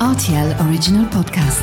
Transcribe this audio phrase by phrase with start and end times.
[0.00, 1.62] RTL Original Podcast.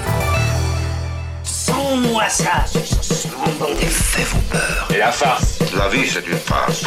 [1.43, 4.87] Sans-moi ça, ce bon des faits vos peurs.
[4.93, 6.83] Et la farce La vie, c'est une farce.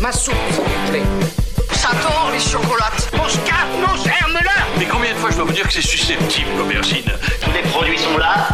[0.00, 1.02] Ma soupe, s'il vous plaît.
[1.72, 3.10] J'adore les chocolates.
[3.16, 6.50] Mon scarpe, mon germe-là Mais combien de fois je dois vous dire que c'est susceptible,
[6.56, 7.10] l'aubergine?
[7.40, 8.48] Tous les produits sont là,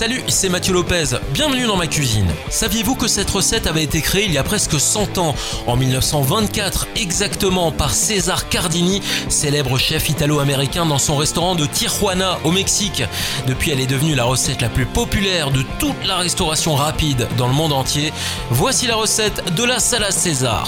[0.00, 2.32] Salut, c'est Mathieu Lopez, bienvenue dans ma cuisine.
[2.48, 5.34] Saviez-vous que cette recette avait été créée il y a presque 100 ans,
[5.66, 12.50] en 1924 exactement, par César Cardini, célèbre chef italo-américain dans son restaurant de Tijuana au
[12.50, 13.02] Mexique.
[13.46, 17.48] Depuis, elle est devenue la recette la plus populaire de toute la restauration rapide dans
[17.48, 18.10] le monde entier.
[18.48, 20.66] Voici la recette de la salade César.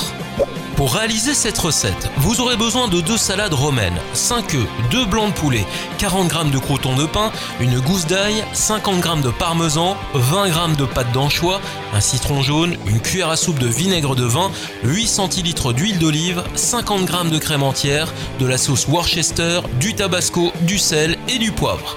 [0.77, 5.28] Pour réaliser cette recette, vous aurez besoin de deux salades romaines, 5 œufs, 2 blancs
[5.28, 5.66] de poulet,
[5.98, 10.77] 40 g de croûtons de pain, une gousse d'ail, 50 g de parmesan, 20 g
[10.77, 11.60] de pâte d'anchois,
[11.95, 14.51] un citron jaune, une cuillère à soupe de vinaigre de vin,
[14.82, 20.52] 8 centilitres d'huile d'olive, 50 g de crème entière, de la sauce Worcester, du tabasco,
[20.62, 21.96] du sel et du poivre.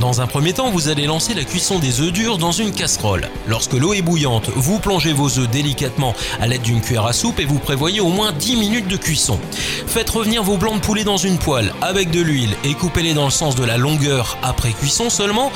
[0.00, 3.28] Dans un premier temps, vous allez lancer la cuisson des œufs durs dans une casserole.
[3.46, 7.38] Lorsque l'eau est bouillante, vous plongez vos œufs délicatement à l'aide d'une cuillère à soupe
[7.38, 9.38] et vous prévoyez au moins 10 minutes de cuisson.
[9.86, 13.26] Faites revenir vos blancs de poulet dans une poêle avec de l'huile et coupez-les dans
[13.26, 15.52] le sens de la longueur après cuisson seulement.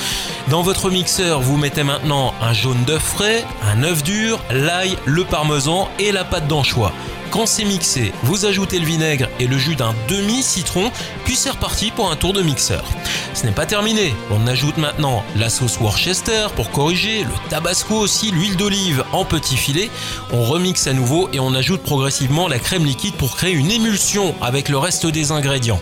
[0.50, 5.24] Dans votre mixeur, vous mettez maintenant un jaune d'œuf frais, un œuf dur, l'ail, le
[5.24, 6.92] parmesan et la pâte d'anchois.
[7.34, 10.90] Quand c'est mixé, vous ajoutez le vinaigre et le jus d'un demi-citron,
[11.24, 12.84] puis c'est reparti pour un tour de mixeur.
[13.34, 18.30] Ce n'est pas terminé, on ajoute maintenant la sauce Worcester pour corriger, le tabasco aussi,
[18.30, 19.90] l'huile d'olive en petits filets,
[20.32, 24.34] on remixe à nouveau et on ajoute progressivement la crème liquide pour créer une émulsion
[24.40, 25.80] avec le reste des ingrédients.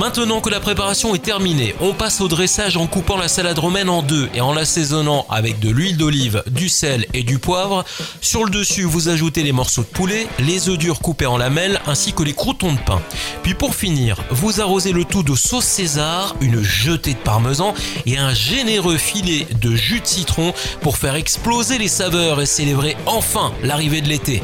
[0.00, 3.90] Maintenant que la préparation est terminée, on passe au dressage en coupant la salade romaine
[3.90, 7.84] en deux et en l'assaisonnant avec de l'huile d'olive, du sel et du poivre.
[8.22, 11.82] Sur le dessus, vous ajoutez les morceaux de poulet, les œufs durs coupés en lamelles
[11.86, 13.02] ainsi que les croûtons de pain.
[13.42, 17.74] Puis pour finir, vous arrosez le tout de sauce César, une jetée de parmesan
[18.06, 22.96] et un généreux filet de jus de citron pour faire exploser les saveurs et célébrer
[23.04, 24.42] enfin l'arrivée de l'été.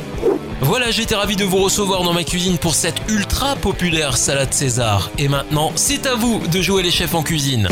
[0.61, 5.11] Voilà, j'étais ravi de vous recevoir dans ma cuisine pour cette ultra populaire salade César.
[5.19, 7.69] Et maintenant, c'est à vous de jouer les chefs en cuisine.